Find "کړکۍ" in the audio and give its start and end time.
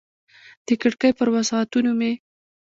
0.81-1.11